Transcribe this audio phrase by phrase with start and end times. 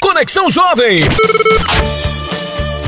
[0.00, 1.00] Conexão Jovem.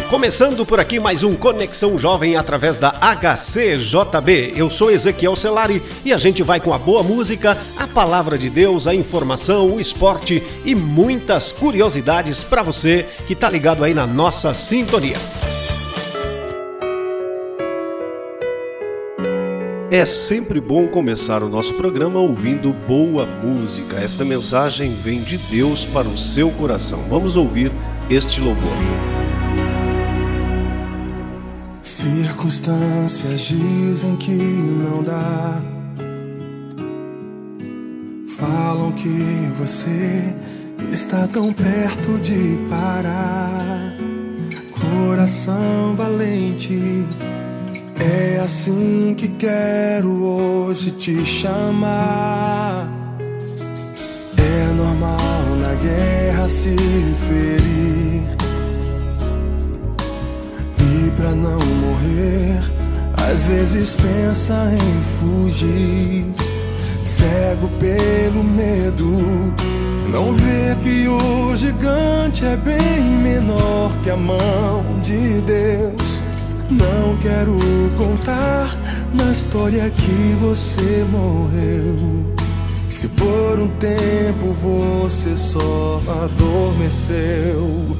[0.08, 4.52] Começando por aqui mais um Conexão Jovem através da HCJB.
[4.54, 8.50] Eu sou Ezequiel Celari e a gente vai com a boa música, a palavra de
[8.50, 14.06] Deus, a informação, o esporte e muitas curiosidades para você que tá ligado aí na
[14.06, 15.18] nossa sintonia.
[19.94, 23.96] É sempre bom começar o nosso programa ouvindo boa música.
[23.96, 27.04] Esta mensagem vem de Deus para o seu coração.
[27.08, 27.70] Vamos ouvir
[28.10, 28.72] este louvor.
[31.80, 35.62] Circunstâncias dizem que não dá.
[38.36, 40.34] Falam que você
[40.90, 43.94] está tão perto de parar.
[44.72, 47.04] Coração valente,
[47.98, 52.88] é assim que quero hoje te chamar.
[54.36, 57.64] É normal na guerra se ferir
[61.16, 62.60] pra não morrer.
[63.30, 66.26] Às vezes pensa em fugir,
[67.04, 69.54] cego pelo medo.
[70.10, 76.23] Não vê que o gigante é bem menor que a mão de Deus.
[76.70, 77.56] Não quero
[77.96, 78.74] contar
[79.14, 82.34] na história que você morreu.
[82.88, 87.96] Se por um tempo você só adormeceu.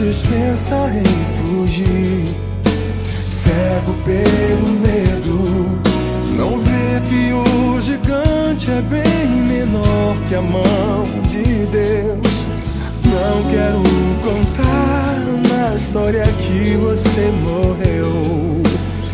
[0.00, 1.04] Vezes pensa em
[1.36, 2.24] fugir,
[3.28, 5.80] cego pelo medo.
[6.36, 12.46] Não vê que o gigante é bem menor que a mão de Deus.
[13.04, 13.82] Não quero
[14.24, 18.62] contar na história que você morreu.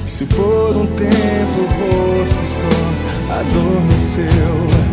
[0.04, 4.86] Se por um tempo você só adormeceu.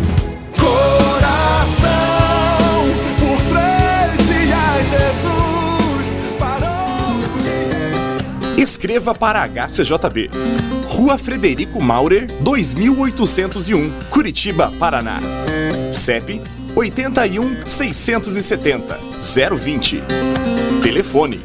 [8.64, 10.30] Escreva para HCJB.
[10.86, 15.20] Rua Frederico Maurer, 2801, Curitiba, Paraná.
[15.92, 16.40] CEP
[16.74, 18.98] 81 670
[19.54, 20.02] 020.
[20.82, 21.42] Telefone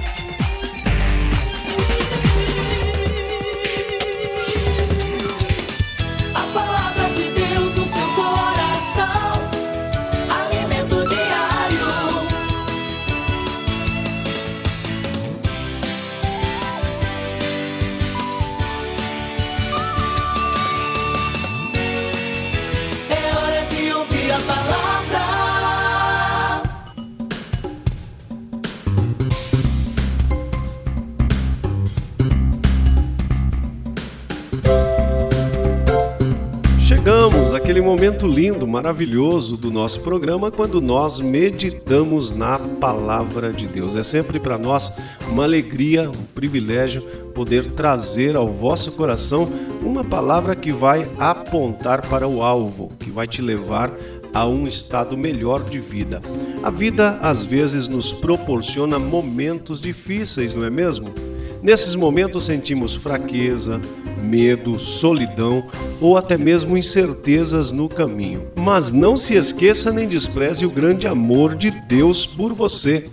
[37.78, 43.94] Àquele momento lindo, maravilhoso do nosso programa quando nós meditamos na palavra de Deus.
[43.94, 44.98] É sempre para nós
[45.30, 47.02] uma alegria, um privilégio
[47.32, 49.48] poder trazer ao vosso coração
[49.80, 53.92] uma palavra que vai apontar para o alvo, que vai te levar
[54.34, 56.20] a um estado melhor de vida.
[56.64, 61.14] A vida às vezes nos proporciona momentos difíceis, não é mesmo?
[61.62, 63.80] Nesses momentos sentimos fraqueza,
[64.18, 65.64] medo, solidão
[66.00, 68.42] ou até mesmo incertezas no caminho.
[68.56, 73.08] Mas não se esqueça nem despreze o grande amor de Deus por você.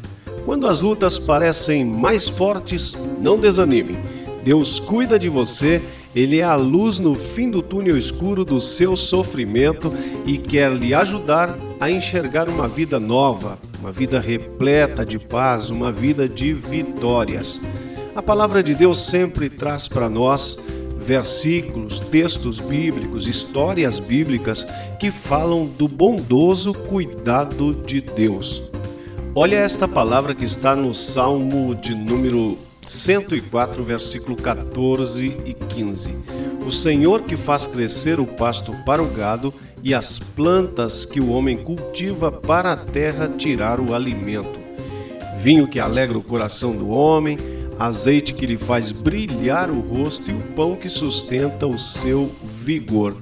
[0.45, 3.97] Quando as lutas parecem mais fortes, não desanime.
[4.43, 5.81] Deus cuida de você,
[6.15, 9.91] Ele é a luz no fim do túnel escuro do seu sofrimento
[10.23, 15.91] e quer lhe ajudar a enxergar uma vida nova, uma vida repleta de paz, uma
[15.91, 17.61] vida de vitórias.
[18.15, 20.63] A palavra de Deus sempre traz para nós
[21.05, 24.65] versículos, textos bíblicos, histórias bíblicas
[24.99, 28.71] que falam do bondoso cuidado de Deus.
[29.35, 36.19] Olha esta palavra que está no Salmo de número 104, versículo 14 e 15.
[36.65, 39.53] O Senhor que faz crescer o pasto para o gado
[39.83, 44.59] e as plantas que o homem cultiva para a terra tirar o alimento.
[45.37, 47.37] Vinho que alegra o coração do homem,
[47.77, 53.15] azeite que lhe faz brilhar o rosto e o pão que sustenta o seu vigor.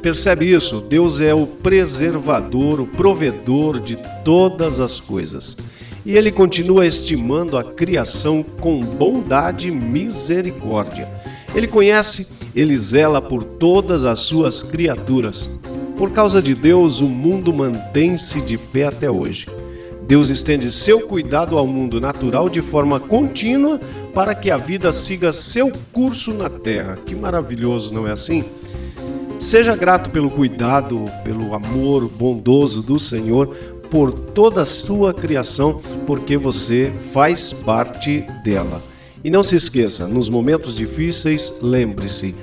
[0.00, 0.80] Percebe isso?
[0.80, 5.56] Deus é o preservador, o provedor de todas as coisas.
[6.06, 11.08] E ele continua estimando a criação com bondade e misericórdia.
[11.54, 15.58] Ele conhece, ele zela por todas as suas criaturas.
[15.96, 19.46] Por causa de Deus, o mundo mantém-se de pé até hoje.
[20.08, 23.78] Deus estende seu cuidado ao mundo natural de forma contínua
[24.14, 26.98] para que a vida siga seu curso na terra.
[27.04, 28.42] Que maravilhoso, não é assim?
[29.38, 33.54] Seja grato pelo cuidado, pelo amor bondoso do Senhor
[33.90, 38.82] por toda a sua criação, porque você faz parte dela.
[39.22, 42.34] E não se esqueça, nos momentos difíceis, lembre-se,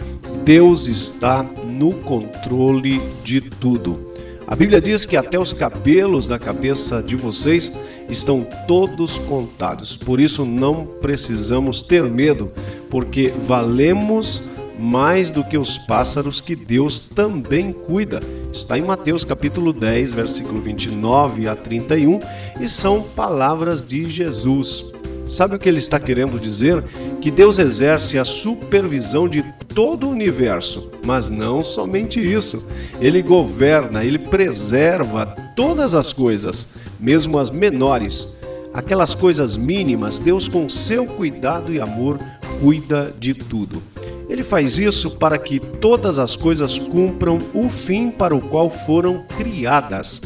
[0.44, 4.05] Deus está no controle de tudo.
[4.48, 9.98] A Bíblia diz que até os cabelos da cabeça de vocês estão todos contados.
[9.98, 12.52] Por isso não precisamos ter medo,
[12.90, 14.48] porque valemos
[14.78, 18.20] mais do que os pássaros que Deus também cuida.
[18.54, 22.20] Está em Mateus capítulo 10, versículo 29 a 31,
[22.60, 24.92] e são palavras de Jesus.
[25.28, 26.84] Sabe o que ele está querendo dizer?
[27.20, 29.44] Que Deus exerce a supervisão de
[29.74, 32.64] todo o universo, mas não somente isso.
[33.02, 35.26] Ele governa, ele preserva
[35.56, 36.70] todas as coisas,
[37.00, 38.36] mesmo as menores.
[38.74, 42.20] Aquelas coisas mínimas, Deus, com seu cuidado e amor,
[42.62, 43.82] cuida de tudo.
[44.30, 49.24] Ele faz isso para que todas as coisas cumpram o fim para o qual foram
[49.38, 50.22] criadas.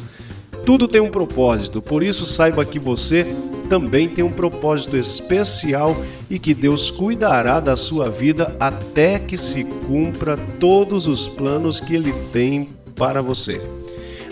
[0.65, 3.25] Tudo tem um propósito, por isso saiba que você
[3.69, 5.95] também tem um propósito especial
[6.29, 11.95] e que Deus cuidará da sua vida até que se cumpra todos os planos que
[11.95, 13.61] Ele tem para você.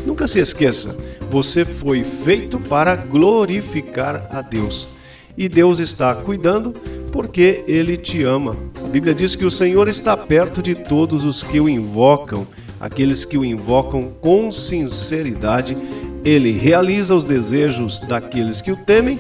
[0.06, 0.98] Nunca se esqueça,
[1.30, 4.98] você foi feito para glorificar a Deus
[5.38, 6.74] e Deus está cuidando
[7.12, 8.57] porque Ele te ama.
[8.84, 12.48] A Bíblia diz que o Senhor está perto de todos os que o invocam,
[12.80, 15.78] aqueles que o invocam com sinceridade
[16.27, 19.18] ele realiza os desejos daqueles que o temem,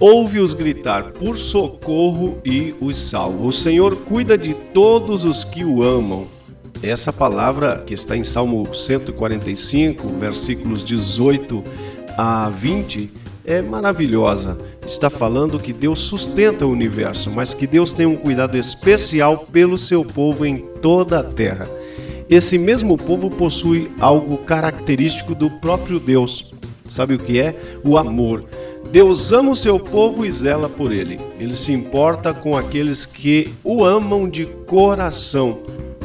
[0.00, 3.44] ouve-os gritar por socorro e os salva.
[3.44, 6.26] O Senhor cuida de todos os que o amam.
[6.82, 11.62] Essa palavra que está em Salmo 145, versículos 18
[12.16, 13.10] a 20,
[13.44, 14.58] é maravilhosa.
[14.86, 19.76] Está falando que Deus sustenta o universo, mas que Deus tem um cuidado especial pelo
[19.76, 21.68] seu povo em toda a terra.
[22.32, 26.50] Esse mesmo povo possui algo característico do próprio Deus.
[26.88, 27.54] Sabe o que é?
[27.84, 28.46] O amor.
[28.90, 31.20] Deus ama o seu povo e zela por ele.
[31.38, 35.58] Ele se importa com aqueles que o amam de coração.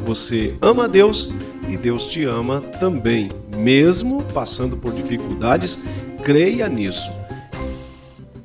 [0.06, 1.34] Você ama Deus
[1.70, 5.80] e Deus te ama também, mesmo passando por dificuldades,
[6.24, 7.10] creia nisso.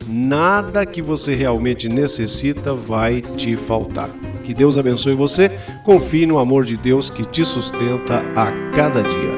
[0.07, 4.09] Nada que você realmente necessita vai te faltar.
[4.43, 5.51] Que Deus abençoe você.
[5.83, 9.32] Confie no amor de Deus que te sustenta a cada dia.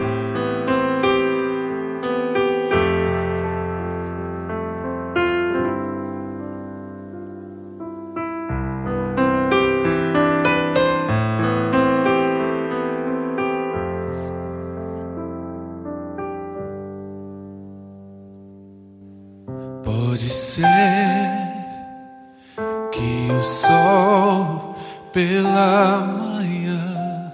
[22.94, 24.76] Que o sol
[25.12, 27.32] pela manhã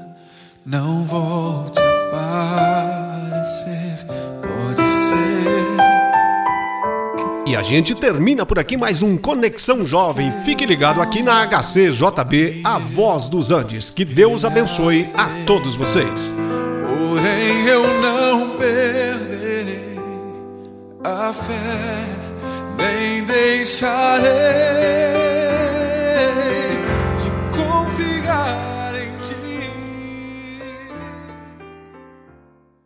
[0.64, 1.79] não volte
[2.12, 4.07] a aparecer.
[4.40, 5.76] Pode ser.
[7.47, 10.33] E a gente termina por aqui mais um Conexão Jovem.
[10.45, 13.90] Fique ligado aqui na HCJB, a voz dos Andes.
[13.90, 16.33] Que Deus abençoe a todos vocês.
[16.87, 19.99] Porém, eu não perderei
[21.05, 22.07] a fé,
[22.79, 25.20] nem deixarei